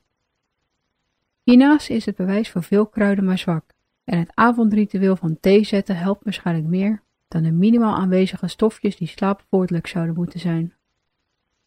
Hiernaast 1.44 1.90
is 1.90 2.06
het 2.06 2.16
bewijs 2.16 2.50
voor 2.50 2.64
veel 2.64 2.88
kruiden 2.88 3.26
maar 3.26 3.38
zwak 3.38 3.66
en 4.04 4.20
het 4.20 4.32
avondritueel 4.34 5.16
van 5.16 5.40
thee 5.40 5.64
zetten 5.64 5.98
helpt 5.98 6.24
waarschijnlijk 6.24 6.68
meer 6.68 7.04
dan 7.32 7.44
de 7.44 7.52
minimaal 7.52 7.96
aanwezige 7.96 8.48
stofjes 8.48 8.98
die 8.98 9.08
slaapvoordelijk 9.08 9.88
zouden 9.88 10.16
moeten 10.16 10.40
zijn. 10.40 10.74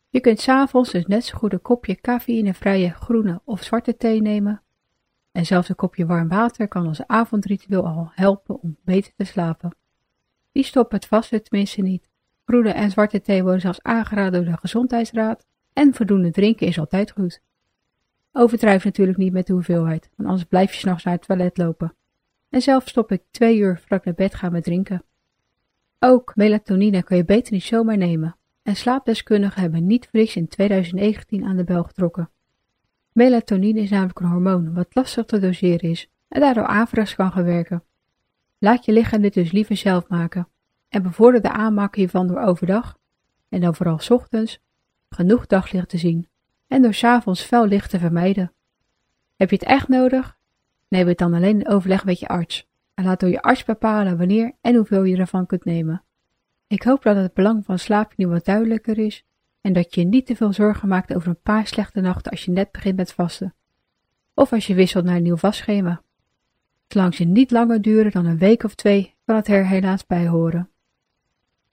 Je 0.08 0.20
kunt 0.20 0.40
s'avonds 0.40 0.90
dus 0.90 1.06
net 1.06 1.24
zo 1.24 1.38
goed 1.38 1.52
een 1.52 1.62
kopje 1.62 1.94
cafeïnevrije 1.94 2.90
groene 2.90 3.40
of 3.44 3.62
zwarte 3.62 3.96
thee 3.96 4.22
nemen 4.22 4.62
en 5.32 5.46
zelfs 5.46 5.68
een 5.68 5.74
kopje 5.74 6.06
warm 6.06 6.28
water 6.28 6.68
kan 6.68 6.86
als 6.86 7.06
avondritueel 7.06 7.86
al 7.86 8.10
helpen 8.14 8.60
om 8.60 8.76
beter 8.84 9.12
te 9.16 9.24
slapen. 9.24 9.76
Die 10.52 10.64
stopt 10.64 10.92
het 10.92 11.06
vasten 11.06 11.42
tenminste 11.42 11.80
niet 11.80 12.08
Groene 12.44 12.70
en 12.70 12.90
zwarte 12.90 13.20
thee 13.20 13.42
worden 13.42 13.60
zelfs 13.60 13.82
aangeraden 13.82 14.44
door 14.44 14.52
de 14.52 14.58
Gezondheidsraad 14.58 15.46
en 15.72 15.94
voldoende 15.94 16.30
drinken 16.30 16.66
is 16.66 16.78
altijd 16.78 17.10
goed. 17.10 17.42
Overdrijf 18.32 18.84
natuurlijk 18.84 19.18
niet 19.18 19.32
met 19.32 19.46
de 19.46 19.52
hoeveelheid, 19.52 20.10
want 20.16 20.28
anders 20.28 20.48
blijf 20.48 20.72
je 20.72 20.78
s'nachts 20.78 21.04
naar 21.04 21.14
het 21.14 21.26
toilet 21.26 21.56
lopen. 21.56 21.96
En 22.50 22.62
zelf 22.62 22.88
stop 22.88 23.12
ik 23.12 23.22
twee 23.30 23.58
uur 23.58 23.82
ik 23.88 24.04
naar 24.04 24.14
bed 24.14 24.34
ga 24.34 24.48
met 24.48 24.64
drinken. 24.64 25.04
Ook 26.06 26.36
melatonine 26.36 27.02
kan 27.02 27.16
je 27.16 27.24
beter 27.24 27.52
niet 27.52 27.62
zomaar 27.62 27.96
nemen. 27.96 28.36
En 28.62 28.76
slaapdeskundigen 28.76 29.60
hebben 29.60 29.86
niet 29.86 30.08
voor 30.10 30.20
in 30.20 30.48
2019 30.48 31.44
aan 31.44 31.56
de 31.56 31.64
bel 31.64 31.82
getrokken. 31.82 32.30
Melatonine 33.12 33.80
is 33.80 33.90
namelijk 33.90 34.20
een 34.20 34.26
hormoon 34.26 34.74
wat 34.74 34.94
lastig 34.94 35.24
te 35.24 35.38
doseren 35.38 35.90
is 35.90 36.10
en 36.28 36.40
daardoor 36.40 36.66
averechts 36.66 37.14
kan 37.14 37.32
gaan 37.32 37.44
werken. 37.44 37.84
Laat 38.58 38.84
je 38.84 38.92
lichaam 38.92 39.20
dit 39.20 39.34
dus 39.34 39.52
liever 39.52 39.76
zelf 39.76 40.08
maken 40.08 40.48
en 40.88 41.02
bevorder 41.02 41.42
de 41.42 41.50
aanmaak 41.50 41.96
hiervan 41.96 42.26
door 42.26 42.40
overdag, 42.40 42.98
en 43.48 43.60
dan 43.60 43.74
vooral 43.74 44.00
ochtends, 44.08 44.60
genoeg 45.08 45.46
daglicht 45.46 45.88
te 45.88 45.98
zien 45.98 46.28
en 46.66 46.82
door 46.82 46.94
s'avonds 46.94 47.42
fel 47.42 47.66
licht 47.66 47.90
te 47.90 47.98
vermijden. 47.98 48.52
Heb 49.36 49.50
je 49.50 49.56
het 49.56 49.64
echt 49.64 49.88
nodig? 49.88 50.38
Neem 50.88 51.08
het 51.08 51.18
dan 51.18 51.34
alleen 51.34 51.60
in 51.60 51.68
overleg 51.68 52.04
met 52.04 52.18
je 52.18 52.28
arts 52.28 52.68
en 52.94 53.04
laat 53.04 53.20
door 53.20 53.28
je 53.30 53.42
arts 53.42 53.64
bepalen 53.64 54.18
wanneer 54.18 54.52
en 54.60 54.74
hoeveel 54.74 55.04
je 55.04 55.16
ervan 55.16 55.46
kunt 55.46 55.64
nemen. 55.64 56.02
Ik 56.66 56.82
hoop 56.82 57.02
dat 57.02 57.16
het 57.16 57.34
belang 57.34 57.64
van 57.64 57.78
slaap 57.78 58.12
nu 58.16 58.26
wat 58.26 58.44
duidelijker 58.44 58.98
is 58.98 59.24
en 59.60 59.72
dat 59.72 59.94
je 59.94 60.04
niet 60.04 60.26
te 60.26 60.36
veel 60.36 60.52
zorgen 60.52 60.88
maakt 60.88 61.14
over 61.14 61.28
een 61.28 61.42
paar 61.42 61.66
slechte 61.66 62.00
nachten 62.00 62.30
als 62.30 62.44
je 62.44 62.50
net 62.50 62.72
begint 62.72 62.96
met 62.96 63.12
vasten. 63.12 63.54
Of 64.34 64.52
als 64.52 64.66
je 64.66 64.74
wisselt 64.74 65.04
naar 65.04 65.16
een 65.16 65.22
nieuw 65.22 65.36
vastschema. 65.36 66.02
Zolang 66.88 67.14
ze 67.14 67.24
niet 67.24 67.50
langer 67.50 67.82
duren 67.82 68.12
dan 68.12 68.26
een 68.26 68.38
week 68.38 68.62
of 68.62 68.74
twee, 68.74 69.14
kan 69.24 69.36
het 69.36 69.48
er 69.48 69.66
helaas 69.66 70.06
bij 70.06 70.28
horen. 70.28 70.70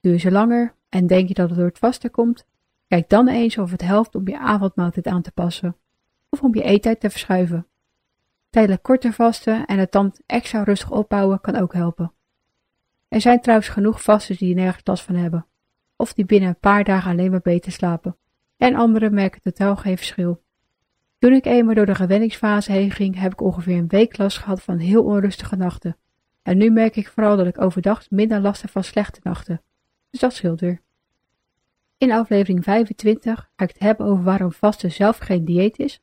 Duur 0.00 0.18
ze 0.18 0.30
langer 0.30 0.74
en 0.88 1.06
denk 1.06 1.28
je 1.28 1.34
dat 1.34 1.48
het 1.48 1.58
door 1.58 1.68
het 1.68 1.78
vasten 1.78 2.10
komt, 2.10 2.46
kijk 2.88 3.08
dan 3.08 3.28
eens 3.28 3.58
of 3.58 3.70
het 3.70 3.82
helpt 3.82 4.14
om 4.14 4.28
je 4.28 4.38
avondmaaltijd 4.38 5.06
aan 5.06 5.22
te 5.22 5.32
passen 5.32 5.76
of 6.28 6.42
om 6.42 6.54
je 6.54 6.62
eettijd 6.62 7.00
te 7.00 7.10
verschuiven. 7.10 7.66
Tijdelijk 8.52 8.82
korter 8.82 9.12
vasten 9.12 9.66
en 9.66 9.78
het 9.78 9.92
dan 9.92 10.14
extra 10.26 10.62
rustig 10.62 10.90
opbouwen 10.90 11.40
kan 11.40 11.56
ook 11.56 11.72
helpen. 11.72 12.12
Er 13.08 13.20
zijn 13.20 13.40
trouwens 13.40 13.68
genoeg 13.68 14.02
vasten 14.02 14.36
die 14.36 14.54
nergens 14.54 14.86
last 14.86 15.04
van 15.04 15.14
hebben, 15.14 15.46
of 15.96 16.12
die 16.12 16.24
binnen 16.24 16.48
een 16.48 16.58
paar 16.60 16.84
dagen 16.84 17.10
alleen 17.10 17.30
maar 17.30 17.40
beter 17.40 17.72
slapen, 17.72 18.16
en 18.56 18.74
anderen 18.74 19.14
merken 19.14 19.42
totaal 19.42 19.76
geen 19.76 19.96
verschil. 19.96 20.42
Toen 21.18 21.32
ik 21.32 21.44
eenmaal 21.44 21.74
door 21.74 21.86
de 21.86 21.94
gewenningsfase 21.94 22.72
heen 22.72 22.90
ging, 22.90 23.18
heb 23.18 23.32
ik 23.32 23.40
ongeveer 23.40 23.76
een 23.76 23.88
week 23.88 24.18
last 24.18 24.38
gehad 24.38 24.62
van 24.62 24.78
heel 24.78 25.04
onrustige 25.04 25.56
nachten. 25.56 25.96
En 26.42 26.56
nu 26.56 26.70
merk 26.70 26.96
ik 26.96 27.08
vooral 27.08 27.36
dat 27.36 27.46
ik 27.46 27.60
overdag 27.60 28.10
minder 28.10 28.40
last 28.40 28.62
heb 28.62 28.70
van 28.70 28.84
slechte 28.84 29.20
nachten. 29.22 29.62
Dus 30.10 30.20
dat 30.20 30.34
scheelt 30.34 30.60
weer. 30.60 30.80
In 31.98 32.12
aflevering 32.12 32.64
25 32.64 33.50
ga 33.56 33.64
ik 33.64 33.72
het 33.72 33.78
hebben 33.78 34.06
over 34.06 34.24
waarom 34.24 34.52
vasten 34.52 34.92
zelf 34.92 35.18
geen 35.18 35.44
dieet 35.44 35.78
is, 35.78 36.02